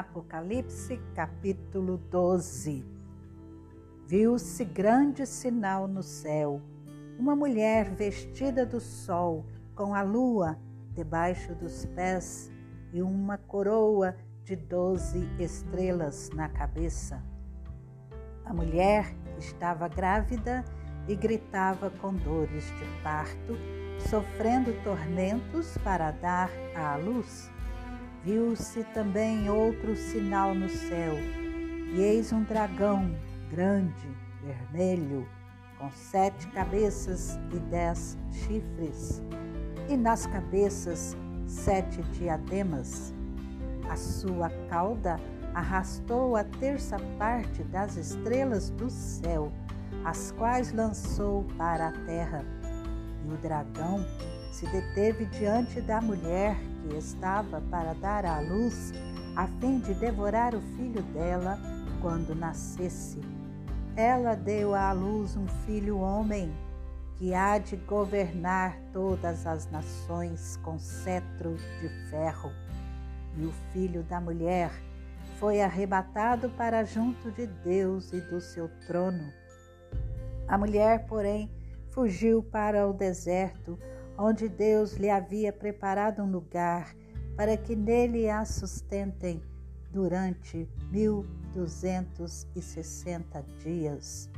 Apocalipse 0.00 0.98
capítulo 1.14 1.98
12 1.98 2.82
Viu-se 4.06 4.64
grande 4.64 5.26
sinal 5.26 5.86
no 5.86 6.02
céu, 6.02 6.62
uma 7.18 7.36
mulher 7.36 7.90
vestida 7.90 8.64
do 8.64 8.80
sol, 8.80 9.44
com 9.74 9.94
a 9.94 10.00
lua 10.00 10.58
debaixo 10.94 11.54
dos 11.54 11.84
pés 11.84 12.50
e 12.94 13.02
uma 13.02 13.36
coroa 13.36 14.16
de 14.42 14.56
doze 14.56 15.28
estrelas 15.38 16.30
na 16.30 16.48
cabeça. 16.48 17.22
A 18.46 18.54
mulher 18.54 19.14
estava 19.38 19.86
grávida 19.86 20.64
e 21.06 21.14
gritava 21.14 21.90
com 21.90 22.14
dores 22.14 22.64
de 22.64 23.02
parto, 23.02 23.54
sofrendo 24.08 24.72
tormentos 24.82 25.76
para 25.84 26.10
dar 26.10 26.48
à 26.74 26.96
luz 26.96 27.50
viu-se 28.24 28.84
também 28.94 29.48
outro 29.48 29.96
sinal 29.96 30.54
no 30.54 30.68
céu, 30.68 31.14
e 31.94 32.00
eis 32.00 32.32
um 32.32 32.42
dragão 32.42 33.14
grande, 33.50 34.08
vermelho, 34.42 35.26
com 35.78 35.90
sete 35.90 36.46
cabeças 36.48 37.38
e 37.52 37.58
dez 37.70 38.18
chifres, 38.30 39.22
e 39.88 39.96
nas 39.96 40.26
cabeças 40.26 41.16
sete 41.46 42.02
diademas. 42.12 43.14
A 43.88 43.96
sua 43.96 44.50
cauda 44.68 45.18
arrastou 45.54 46.36
a 46.36 46.44
terça 46.44 46.96
parte 47.18 47.64
das 47.64 47.96
estrelas 47.96 48.70
do 48.70 48.88
céu, 48.88 49.50
as 50.04 50.30
quais 50.32 50.72
lançou 50.72 51.44
para 51.56 51.88
a 51.88 51.92
terra. 51.92 52.44
E 53.26 53.32
o 53.32 53.36
dragão 53.38 54.04
se 54.50 54.66
deteve 54.66 55.26
diante 55.26 55.80
da 55.80 56.00
mulher 56.00 56.56
que 56.82 56.96
estava 56.96 57.60
para 57.70 57.94
dar 57.94 58.24
à 58.24 58.40
luz, 58.40 58.92
a 59.36 59.46
fim 59.46 59.78
de 59.78 59.94
devorar 59.94 60.54
o 60.54 60.60
filho 60.60 61.02
dela 61.14 61.58
quando 62.00 62.34
nascesse. 62.34 63.20
Ela 63.96 64.34
deu 64.34 64.74
à 64.74 64.92
luz 64.92 65.36
um 65.36 65.46
filho 65.66 65.98
homem, 65.98 66.52
que 67.16 67.34
há 67.34 67.58
de 67.58 67.76
governar 67.76 68.76
todas 68.92 69.46
as 69.46 69.70
nações 69.70 70.56
com 70.62 70.78
cetro 70.78 71.54
de 71.80 71.88
ferro. 72.10 72.50
E 73.36 73.44
o 73.44 73.52
filho 73.72 74.02
da 74.04 74.20
mulher 74.20 74.70
foi 75.38 75.60
arrebatado 75.60 76.50
para 76.50 76.84
junto 76.84 77.30
de 77.30 77.46
Deus 77.46 78.12
e 78.12 78.20
do 78.20 78.40
seu 78.40 78.68
trono. 78.86 79.32
A 80.48 80.58
mulher, 80.58 81.06
porém, 81.06 81.50
fugiu 81.90 82.42
para 82.42 82.88
o 82.88 82.92
deserto, 82.92 83.78
onde 84.20 84.48
Deus 84.48 84.92
lhe 84.94 85.08
havia 85.08 85.50
preparado 85.50 86.22
um 86.22 86.30
lugar 86.30 86.94
para 87.34 87.56
que 87.56 87.74
nele 87.74 88.28
a 88.28 88.44
sustentem 88.44 89.42
durante 89.90 90.68
mil 90.90 91.24
duzentos 91.54 92.46
e 92.54 92.60
sessenta 92.60 93.42
dias. 93.58 94.28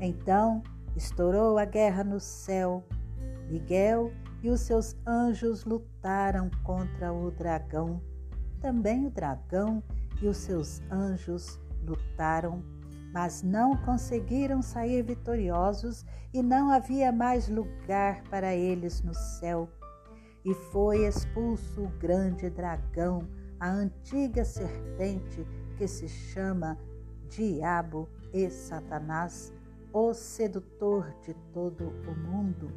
Então 0.00 0.62
estourou 0.96 1.56
a 1.58 1.64
guerra 1.64 2.02
no 2.02 2.18
céu. 2.18 2.84
Miguel 3.48 4.12
e 4.42 4.50
os 4.50 4.60
seus 4.60 4.96
anjos 5.06 5.64
lutaram 5.64 6.50
contra 6.64 7.12
o 7.12 7.30
dragão. 7.30 8.02
Também 8.60 9.06
o 9.06 9.10
dragão 9.10 9.82
e 10.20 10.26
os 10.26 10.38
seus 10.38 10.82
anjos 10.90 11.60
lutaram 11.86 12.62
mas 13.14 13.44
não 13.44 13.76
conseguiram 13.76 14.60
sair 14.60 15.00
vitoriosos 15.04 16.04
e 16.32 16.42
não 16.42 16.68
havia 16.68 17.12
mais 17.12 17.48
lugar 17.48 18.24
para 18.24 18.52
eles 18.52 19.02
no 19.02 19.14
céu. 19.14 19.68
E 20.44 20.52
foi 20.52 21.06
expulso 21.06 21.84
o 21.84 21.98
grande 22.00 22.50
dragão, 22.50 23.28
a 23.60 23.70
antiga 23.70 24.44
serpente 24.44 25.46
que 25.76 25.86
se 25.86 26.08
chama 26.08 26.76
Diabo 27.28 28.08
e 28.32 28.50
Satanás, 28.50 29.52
o 29.92 30.12
sedutor 30.12 31.14
de 31.22 31.34
todo 31.52 31.94
o 32.08 32.16
mundo. 32.16 32.68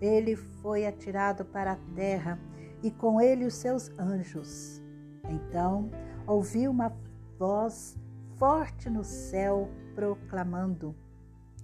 Ele 0.00 0.34
foi 0.34 0.84
atirado 0.84 1.44
para 1.44 1.72
a 1.72 1.78
terra 1.94 2.40
e 2.82 2.90
com 2.90 3.20
ele 3.20 3.46
os 3.46 3.54
seus 3.54 3.88
anjos. 4.00 4.82
Então 5.28 5.88
ouviu 6.26 6.72
uma 6.72 6.92
voz 7.38 7.96
forte 8.38 8.88
no 8.88 9.02
céu, 9.02 9.68
proclamando: 9.94 10.94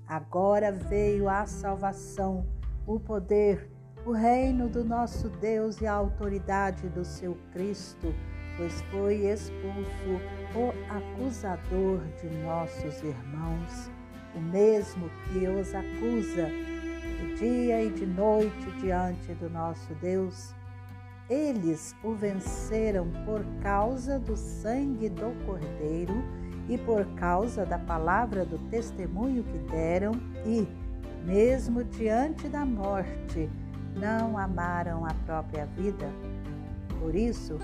Agora 0.06 0.72
veio 0.72 1.28
a 1.28 1.46
salvação, 1.46 2.46
o 2.86 2.98
poder, 2.98 3.70
o 4.04 4.12
reino 4.12 4.68
do 4.68 4.84
nosso 4.84 5.28
Deus 5.28 5.80
e 5.80 5.86
a 5.86 5.92
autoridade 5.92 6.88
do 6.88 7.04
seu 7.04 7.38
Cristo, 7.52 8.12
pois 8.56 8.82
foi 8.90 9.26
expulso 9.26 10.20
o 10.54 10.92
acusador 10.92 12.00
de 12.20 12.28
nossos 12.44 13.02
irmãos, 13.02 13.90
o 14.34 14.40
mesmo 14.40 15.08
que 15.26 15.46
os 15.46 15.74
acusa 15.74 16.48
de 16.48 17.34
dia 17.36 17.82
e 17.82 17.90
de 17.90 18.04
noite 18.04 18.70
diante 18.80 19.32
do 19.34 19.48
nosso 19.48 19.94
Deus. 19.94 20.54
Eles 21.30 21.96
o 22.04 22.12
venceram 22.12 23.08
por 23.24 23.42
causa 23.62 24.18
do 24.18 24.36
sangue 24.36 25.08
do 25.08 25.32
Cordeiro 25.46 26.22
e 26.68 26.78
por 26.78 27.04
causa 27.16 27.64
da 27.64 27.78
palavra 27.78 28.44
do 28.44 28.58
testemunho 28.70 29.42
que 29.44 29.58
deram, 29.70 30.12
e, 30.46 30.66
mesmo 31.24 31.84
diante 31.84 32.48
da 32.48 32.64
morte, 32.64 33.50
não 33.96 34.38
amaram 34.38 35.04
a 35.04 35.14
própria 35.26 35.66
vida. 35.66 36.08
Por 37.00 37.14
isso, 37.14 37.58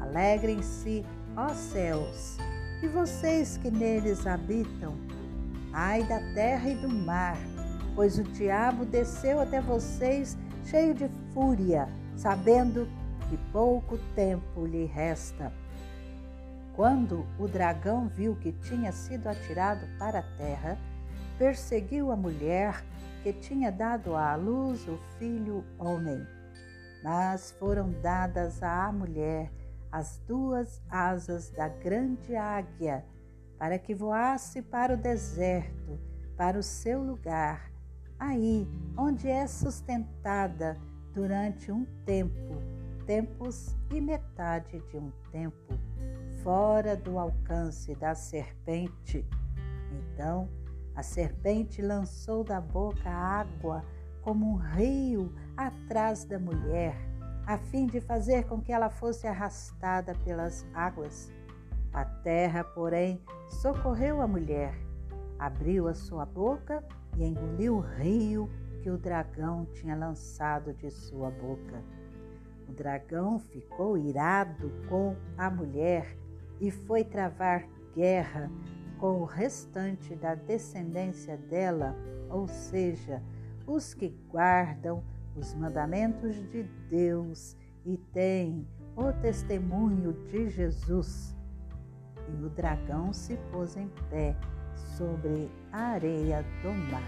alegrem-se, 0.00 1.04
ó 1.36 1.48
céus, 1.48 2.36
e 2.82 2.88
vocês 2.88 3.56
que 3.56 3.70
neles 3.70 4.26
habitam. 4.26 4.94
Ai 5.72 6.02
da 6.04 6.18
terra 6.34 6.68
e 6.68 6.74
do 6.74 6.88
mar, 6.88 7.38
pois 7.94 8.18
o 8.18 8.22
diabo 8.22 8.84
desceu 8.84 9.40
até 9.40 9.60
vocês 9.60 10.36
cheio 10.64 10.94
de 10.94 11.08
fúria, 11.32 11.88
sabendo 12.16 12.86
que 13.28 13.38
pouco 13.50 13.98
tempo 14.14 14.66
lhe 14.66 14.84
resta. 14.84 15.52
Quando 16.74 17.26
o 17.38 17.46
dragão 17.46 18.08
viu 18.08 18.34
que 18.34 18.50
tinha 18.52 18.92
sido 18.92 19.26
atirado 19.26 19.86
para 19.98 20.20
a 20.20 20.36
terra, 20.38 20.78
perseguiu 21.38 22.10
a 22.10 22.16
mulher 22.16 22.82
que 23.22 23.32
tinha 23.32 23.70
dado 23.70 24.16
à 24.16 24.34
luz 24.34 24.86
o 24.88 24.98
filho 25.18 25.64
homem. 25.78 26.26
Mas 27.04 27.50
foram 27.52 27.90
dadas 28.00 28.62
à 28.62 28.90
mulher 28.90 29.52
as 29.90 30.18
duas 30.26 30.80
asas 30.88 31.50
da 31.50 31.68
grande 31.68 32.34
águia, 32.34 33.04
para 33.58 33.78
que 33.78 33.94
voasse 33.94 34.62
para 34.62 34.94
o 34.94 34.96
deserto, 34.96 36.00
para 36.38 36.58
o 36.58 36.62
seu 36.62 37.02
lugar, 37.02 37.70
aí 38.18 38.66
onde 38.96 39.28
é 39.28 39.46
sustentada 39.46 40.78
durante 41.12 41.70
um 41.70 41.84
tempo, 42.06 42.62
tempos 43.04 43.76
e 43.90 44.00
metade 44.00 44.80
de 44.90 44.96
um 44.96 45.12
tempo 45.30 45.74
fora 46.42 46.96
do 46.96 47.18
alcance 47.18 47.94
da 47.94 48.14
serpente. 48.14 49.24
Então 49.92 50.48
a 50.94 51.02
serpente 51.02 51.80
lançou 51.80 52.44
da 52.44 52.60
boca 52.60 53.08
água 53.08 53.84
como 54.22 54.52
um 54.52 54.56
rio 54.56 55.32
atrás 55.56 56.24
da 56.24 56.38
mulher, 56.38 56.96
a 57.46 57.58
fim 57.58 57.86
de 57.86 58.00
fazer 58.00 58.44
com 58.44 58.60
que 58.60 58.72
ela 58.72 58.90
fosse 58.90 59.26
arrastada 59.26 60.14
pelas 60.24 60.66
águas. 60.74 61.30
A 61.92 62.04
terra, 62.04 62.62
porém, 62.62 63.20
socorreu 63.48 64.20
a 64.20 64.28
mulher, 64.28 64.74
abriu 65.38 65.88
a 65.88 65.94
sua 65.94 66.24
boca 66.24 66.84
e 67.16 67.24
engoliu 67.24 67.76
o 67.76 67.80
rio 67.80 68.48
que 68.82 68.90
o 68.90 68.98
dragão 68.98 69.66
tinha 69.74 69.94
lançado 69.94 70.72
de 70.74 70.90
sua 70.90 71.30
boca. 71.30 71.82
O 72.68 72.72
dragão 72.72 73.38
ficou 73.38 73.98
irado 73.98 74.72
com 74.88 75.16
a 75.36 75.50
mulher 75.50 76.16
e 76.62 76.70
foi 76.70 77.02
travar 77.02 77.68
guerra 77.94 78.48
com 78.98 79.20
o 79.20 79.24
restante 79.24 80.14
da 80.14 80.36
descendência 80.36 81.36
dela, 81.36 81.96
ou 82.30 82.46
seja, 82.46 83.20
os 83.66 83.92
que 83.92 84.16
guardam 84.30 85.02
os 85.34 85.52
mandamentos 85.54 86.36
de 86.50 86.62
Deus 86.88 87.56
e 87.84 87.96
têm 88.12 88.64
o 88.94 89.12
testemunho 89.20 90.12
de 90.28 90.48
Jesus. 90.50 91.36
E 92.28 92.44
o 92.44 92.48
dragão 92.48 93.12
se 93.12 93.36
pôs 93.50 93.76
em 93.76 93.88
pé 94.08 94.36
sobre 94.96 95.50
a 95.72 95.94
areia 95.94 96.44
do 96.62 96.72
mar. 96.92 97.02